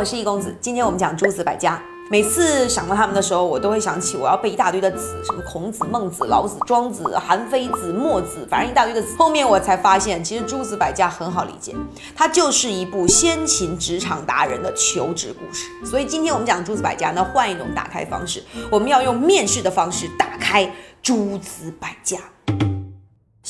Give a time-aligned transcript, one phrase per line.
[0.00, 0.56] 我是易公子。
[0.62, 1.78] 今天我们讲诸子百家。
[2.10, 9.14] 每次想到他们的时候，我都会想起我要背一大堆的子，什么孔子、孟子、老子、庄子、韩非子、墨子，反正一大堆的子。
[9.18, 11.76] 后面我才发现，其实诸子百家很好理解，
[12.16, 15.68] 它就是一部先秦职场达人的求职故事。
[15.84, 22.16] 所以今天我们讲诸子百家，那换一种打开方式，我们要用面试的方式打开诸子百家。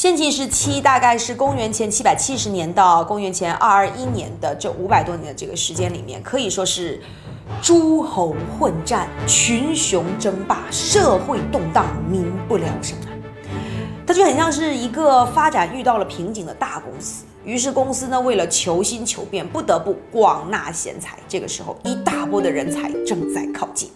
[0.00, 6.98] 先秦时期大概是公元前七百七十年到公元前二二一年的这五百多年的这个时间里面，可以说是。
[7.60, 13.12] 诸侯混战，群雄争霸，社会动荡，民不聊生啊！
[14.06, 21.18] 它就很像是一个发展遇到了瓶颈的大公司，于是公司呢为了求新求变，不得不广纳贤才。
[21.28, 23.90] 这个时候，一大波的人才正在靠近。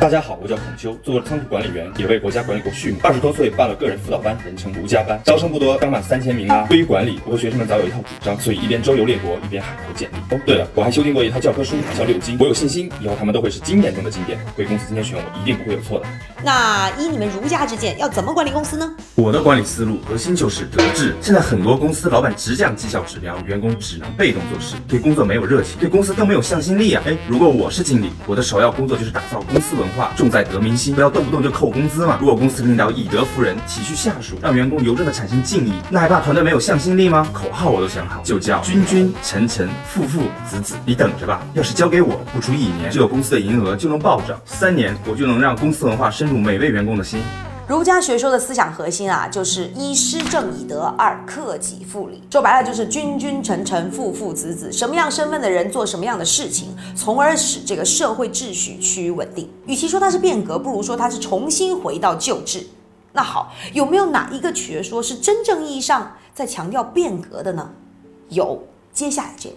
[0.00, 2.98] 大家好，我叫孔修，做过仓库管理员，也为国家管理过畜牧。
[3.02, 6.66] 二十多岁办了个人辅导班，人称卢家班，招生不多，刚满三千名啊。
[6.68, 10.34] 对于管理，我和学生们早有一套主张，所以一边周游列国，一边海投简历。
[10.34, 14.38] 哦，对了，我还修订过一套教科书，叫《六经》，我有信心，以后他们都会是经典中的经典。
[14.54, 16.06] 贵公司今天选我，一定不会有错的。
[16.44, 18.92] 那依你们儒家之见，要怎么管理公司呢？
[19.14, 21.14] 我的管理思路核心就是德治。
[21.20, 27.02] 现在很多公司老板只讲绩效指标，员工只能被动做事，对工作没有热情，对公司更没有向心力啊。
[27.06, 30.42] 哎，如果我是经理，我的首要工作就是打造公司文化，重在。
[30.52, 32.18] 得民心，不要动不动就扣工资嘛。
[32.20, 37.26] 如果公司领导以德服人，体恤下属，让员工由衷的产生敬意，那还怕团队没有向心力吗？
[37.32, 40.74] 口号我都想好，就叫君君臣臣父父子子。
[40.84, 47.20] 你等着吧，要是交给我，不出一年，这个公司的营业额就能暴涨，三年我就能让公司文化深入每位员工的心。
[47.72, 52.22] 儒家学说的思想核心啊，就是一施正以德，二克己复礼。
[52.30, 59.48] 说白了就是君君臣臣父父子子，什么样身份的人做什么样的事情，从而使这个社会秩序趋于稳定。
[59.64, 62.66] 与其说它是变革，不如说它是重新回到旧制。
[63.14, 67.70] 那好，有没有哪一个学说是真正意义上在强调变革的呢？
[68.28, 68.62] 有，
[68.92, 69.56] 接下来这位。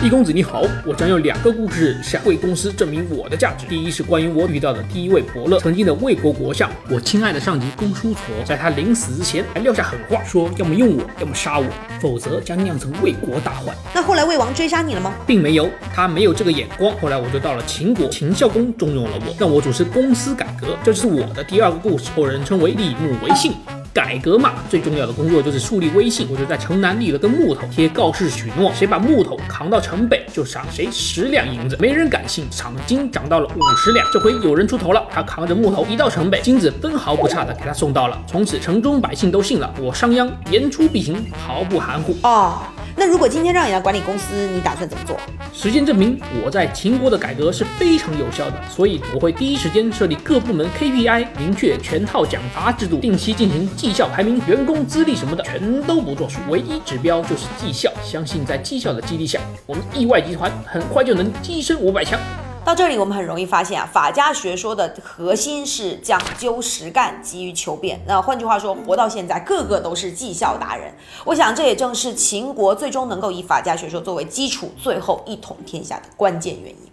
[0.00, 3.66] 易公子你好，我将用两个故事向贵公司证明我的价值。
[3.66, 11.66] 第一是关于我遇到的第一位伯乐，曾经的魏国国相，我亲爱的上级公叔痤，在他临死之前还撂下狠话，说要么用我，要么杀我，
[12.00, 13.76] 否则将酿成魏国大患。
[13.92, 15.12] 那后来魏王追杀你了吗？
[15.26, 16.96] 并没有，他没有这个眼光。
[16.98, 23.52] 后来我就到了秦国，秦孝公重用了我，让我主持公司改革，这就是我的第二个故事，后人称为立木为信。
[23.98, 26.28] 改革嘛，最重要的工作就是树立威信。
[26.30, 31.76] 我就在城南立了根木头，贴告示许诺，谁把木头扛到城北，就赏谁十两银子。
[31.80, 34.06] 没人敢信，赏金涨到了五十两。
[34.12, 38.16] 这回有人出头了，他扛着木头一到城北，金子分毫不差的给他送到了。
[38.24, 42.72] 从此城中百姓都信了，我商鞅言出必行，毫不含糊啊。
[42.98, 45.16] 那如果今天让你来管理公司，你打算怎么做？
[45.52, 57.88] 时间证明我在秦国的改革是非常有效的，所以我会第一时间设立各部门 KPI，明确全套奖罚制度，定期进行绩效排名，员工资历什么的全都不作数，唯一指标就是绩效。
[58.02, 62.18] 相信在绩效的激励下，我们意外集团很快就能跻身五百强。
[62.68, 67.98] 到这里，我们很容易发现啊，法家学说的核心是讲究实干，急于求变。
[68.06, 70.92] 那换句话说，活到现在，个个都是绩效达人。
[71.24, 76.87] 我想，这也正是秦国最终能够以法家学说作为基础，最后一统天下的关键原因。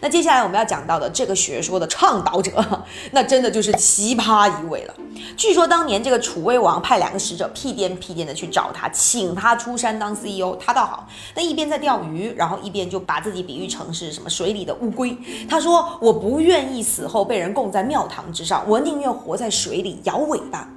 [0.00, 2.50] 那接下来我们要讲到的这个学说的倡导者，
[3.12, 4.94] 那真的就是奇葩一位了。
[5.36, 15.16] 据说当年这个楚威王派两个使者屁颠屁颠的去找他，请他出山当 CEO，他倒好，那一边在钓鱼，然后一边就把自己比喻成是什么水里的乌龟。
[15.48, 20.68] 他说：“我不愿意死后被人供在庙堂之上，我宁愿活在水里摇尾巴。”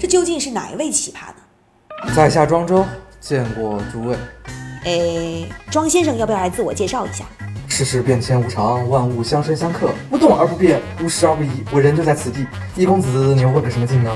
[0.00, 2.14] 这究竟是哪一位奇葩呢？
[2.14, 2.84] 在下庄周，
[3.20, 4.16] 见过诸位。
[4.84, 7.24] 哎，庄先生要不要来自我介绍一下？
[7.68, 11.50] 世事变迁无常，万物相生相克，不动而不变，无时而不移。
[11.70, 12.46] 我人就在此地。
[12.74, 14.10] 易公子，你又问个什么劲呢？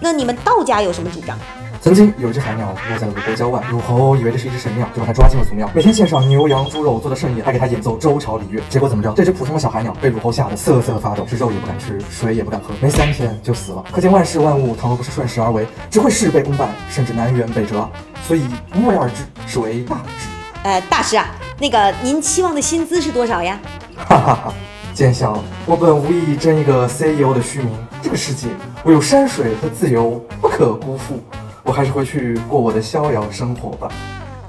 [0.00, 1.38] 那你们道家有什么主张？
[1.82, 8.62] 曾经有一只海鸟落在了鲁国郊外，鲁侯以为这是一只神鸟，就把它抓进了祖庙，每天献上牛羊猪肉做的盛宴，还给它演奏周朝礼乐。
[8.70, 9.12] 结果怎么着？
[9.12, 13.84] 这只普通的小海鸟被鲁侯吓得瑟瑟发抖，是肉也不敢吃，水也不敢喝，没三天就死了。
[13.92, 17.86] 可见万事万物，倘若不是顺势而为，只会事倍功半，甚至南辕北辙。
[18.26, 19.16] 所以无为而治，
[19.46, 20.26] 是为大治。
[20.62, 21.26] 呃，大师啊。
[21.60, 23.58] 那个，您期望的薪资是多少呀？
[23.96, 24.54] 哈哈哈，
[24.92, 25.44] 见笑了。
[25.66, 27.70] 我本无意争一个 CEO 的虚名，
[28.02, 28.48] 这个世界
[28.82, 31.22] 我有山水和自由不可辜负。
[31.62, 33.88] 我还是回去过我的逍遥生活吧。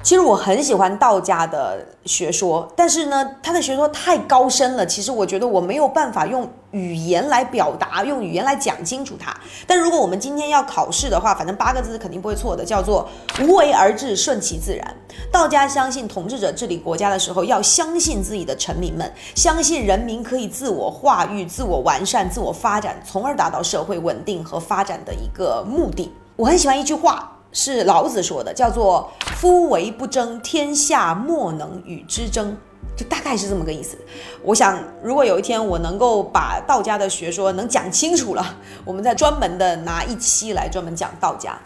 [0.06, 4.86] 其实我很喜欢道家的学说，但是呢，他的学说太高深了。
[4.86, 9.36] 其实我觉得我没有办法用语言来表达，用语言来讲清楚它。
[9.66, 13.10] 但如果我们今天要考试的话，反正八个字肯定不会错的，叫做
[13.42, 14.96] “无为而治，顺其自然”。
[15.34, 26.14] 道家相信统治者治理国家的时候，要相信自己的臣民们，相信人民可以自我化育、自我完善、自我发展，从而达到社会稳定和发展的一个目的。
[26.36, 27.32] 我很喜欢一句话。
[27.56, 29.10] 是老子说的，叫做
[29.40, 32.56] “夫唯不争，天下莫能与之争”，
[32.98, 33.98] 就大概是这么个意思。
[34.44, 41.58] 我想，如果有一天我能够把道家的学说能讲清楚了，我们再专门的拿一期来专门讲道家。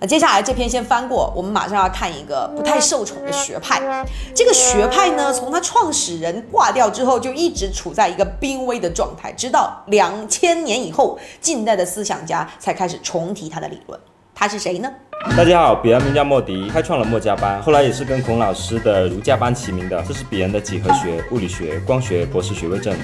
[0.00, 4.04] 那接下来这篇先翻过，我们马上要看一个不太受宠的学派。
[4.34, 14.00] 这个学派呢，从它创始人挂掉之后，就一直处在一个濒危的状态，直到两千年以后，近代的思想家才开始重提他的理论。
[14.34, 14.90] 他是谁呢？
[15.22, 20.02] 大家好，彼岸名叫莫迪，开创了墨家班，后来也是跟孔老师的儒家班齐名的。
[20.08, 22.96] 这是彼岸的几何学、物理学、光学博士学位证。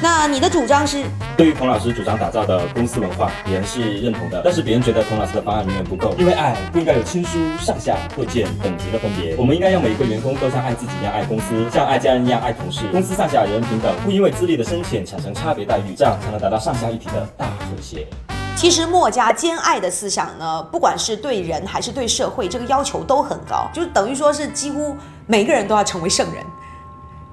[0.00, 1.04] 那你的主张是？
[1.36, 4.40] 对于孔老师主张打造的公司文化，别人是认同的。
[4.44, 9.34] 但是别人觉得孔老师的方案远远不够，因为爱不应该有亲疏、上下、贵贱等级的分别。
[9.36, 12.86] 我们应该让每一个员工都像爱自己一样爱公司，像爱家人一样爱同事。
[12.92, 18.06] 公司上下人人平等，不因为资历的深浅产生差别待遇，这样才能达到上下一体的大和谐。
[18.54, 24.96] 其实墨家兼爱的思想呢，不管是对人还是对社会，这个要求都很高，就等于说是几乎
[25.26, 26.44] 每个人都要成为圣人。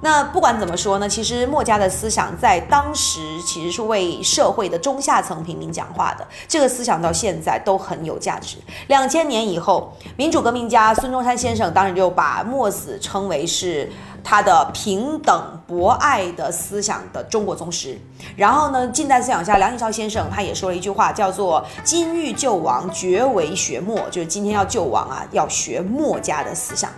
[0.02, 8.56] 那不管怎么说呢，其实墨家的思想在当时其实是为社会的中下层平民讲话的，这个思想到现在都很有价值。
[8.88, 13.92] 两千年以后，民主革命家孙中山先生当然就把墨子称为是
[14.24, 17.98] 他的平等博爱的思想的中国宗师。
[18.36, 26.90] 然后呢，近代思想家梁启超先生他也说了一句话，叫做“今欲救亡，绝为学墨”，就是今天要救亡啊，要学墨家的思想。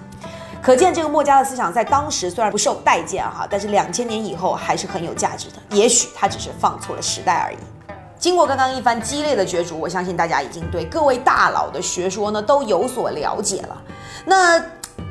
[0.62, 5.56] 可见这个墨家的思想在当时虽然不受待见哈，但是两千年以后还是很有价值的。
[5.76, 7.56] 也许他只是放错了时代而已。
[8.16, 13.76] 经过刚刚一番激烈的角逐，我相信大家已经对各位大佬的学说呢都有所了解了。
[14.24, 14.56] 那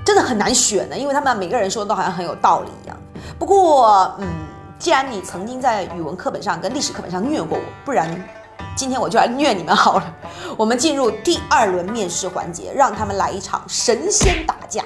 [0.05, 2.97] 真的很难选呢，因为他们每个人说的都好像很有道理一样。
[3.37, 4.27] 不过，嗯，
[4.79, 8.09] 既然你曾经在语文课本上跟历史课本上虐过我，不然
[8.73, 10.15] 今天我就来虐你们好了。
[10.55, 14.81] 我们进入第二轮面试环节，让他们来一场神仙打架。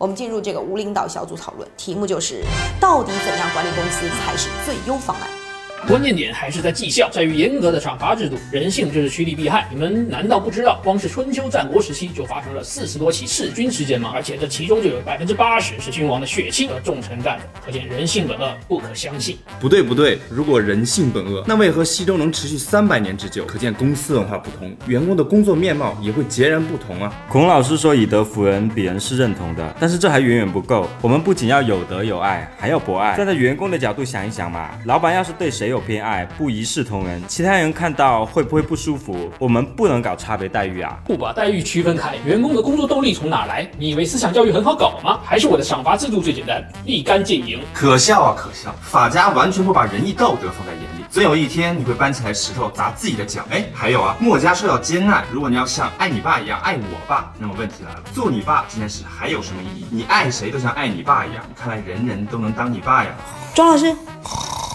[0.00, 2.42] 我们进入这个无领导小组讨论，题目就是
[2.80, 5.39] 到底怎样管理公司才是最优方案。
[5.88, 8.36] 关键点还是在绩效，在于严格的赏罚制度。
[8.52, 10.80] 人性就是趋利避害，你们难道不知道？
[10.84, 14.12] 光是春秋战国时期就发生了四十多起弑君事件吗？
[14.14, 19.36] 而且这其中就有百分之八十是君王的血亲和重臣干的，可见人性本恶，不可相信。
[19.58, 23.44] 不对不对，如果人性本恶，那为何西周能持续三百年之久？
[23.46, 27.12] 可见公司文化不同，员工的工作面貌也会截然不同啊。
[27.28, 30.86] 孔老师说以德服人，鄙人是认同的，但是这还远远不够。
[31.00, 33.16] 我们不仅要有德有爱，还要博爱。
[33.16, 39.30] 站在员工的角度想一想嘛，老板要是对谁有偏爱，不一视同仁，其他人看到会不会不舒服？
[39.38, 40.98] 我们不能搞差别待遇啊！
[41.06, 43.68] 不把待遇区分开，员工的工作动力从哪来？
[43.78, 45.20] 你以为思想教育很好搞吗？
[45.24, 47.60] 还是我的赏罚制度最简单，立竿见影？
[47.72, 48.74] 可笑啊可笑！
[48.82, 53.44] 法家完全不把仁义道德放在眼里，总有一天你会搬起来石头砸自己的脚。
[53.50, 59.86] 哎，还有啊，墨家说到兼爱，如果你要像爱你爸一样爱我爸，那么问题来了，做你爸这件事还有什么意义？
[59.90, 63.10] 你爱谁都像爱你爸一样，看来人人都能当你爸呀。
[63.54, 63.94] 庄老师，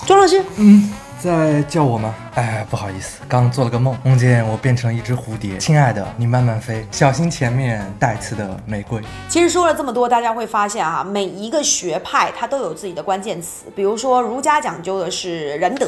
[0.05, 0.87] 庄老师，嗯，
[1.19, 2.13] 在叫我吗？
[2.35, 5.57] 哎，不好意思，刚做了个梦，梦见我变成了一只蝴蝶。
[5.57, 9.01] 亲爱的，你慢慢飞，小心前面带刺的玫瑰。
[9.27, 13.65] 其实说了这么多，大家会发现啊，每一个学派它都有自己的关键词。
[13.75, 15.87] 比如说儒家讲究的是仁德，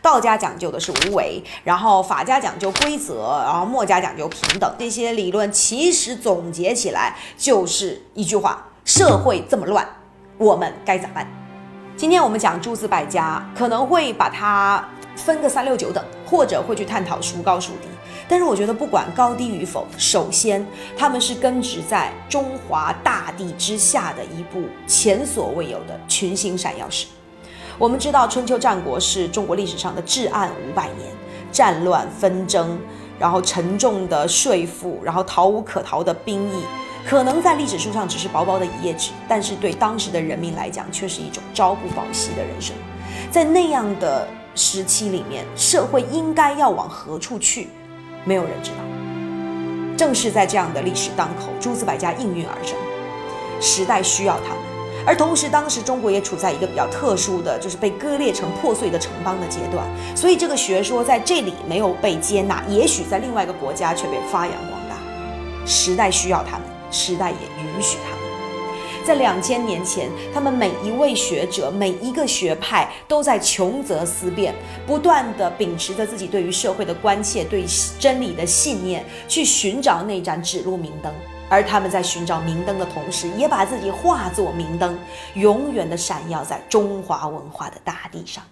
[0.00, 4.74] 道家讲究的是无为，然后法家讲究规则，然后墨家讲究平等。
[4.78, 9.86] 这些理论其实总结起来就是一句话：社会这么乱，
[10.38, 11.26] 我们该咋办？
[11.98, 17.88] 今天我们讲诸子百家，可能会把它分个三六九等，或者会去探讨孰高孰低。
[18.28, 20.64] 但是我觉得不管高低与否，首先
[20.96, 27.08] 他们是根植在中华大地之下的一部前所未有的群星闪耀史。
[27.76, 31.10] 我们知道春秋战国是中国历史上的至暗五百年，
[31.50, 32.78] 战乱纷争，
[33.18, 36.62] 然后沉重的税负，然后逃无可逃的兵役。
[37.08, 42.76] 可能在历史书上只是薄薄的一页纸，但是对当时的人民来讲，却是一种朝不保夕的人生。
[43.30, 47.68] 在那样的时期里面，社会应该要往何处去，
[48.26, 48.76] 没有人知道。
[49.96, 52.76] 正是在这样的历史当口，诸子百家应运而生，
[53.58, 54.58] 时代需要他们。
[55.06, 59.82] 而同时，当时中国也处在一个比较特殊的，就是被割裂成破碎的城邦的阶段，
[60.14, 65.66] 所以这个学说在这里没有被接纳，也许在另外一个国家却被发扬光大。
[65.66, 66.77] 时代需要他们。
[66.90, 68.18] 时代也允许他们，
[69.04, 74.54] 在两千年前，他们每一位学者、每一个学派都在穷则思变，
[74.86, 77.64] 不断地秉持着自己对于社会的关切、对
[77.98, 81.12] 真理的信念，去寻找那盏指路明灯。
[81.50, 84.98] 而他们在寻找明灯的同时，也把自己化作明灯，
[85.32, 88.44] 永远地闪耀在中华文化的大地上。